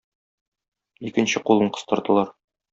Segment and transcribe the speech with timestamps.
[1.07, 2.27] Икенче кулын кыстырдылар.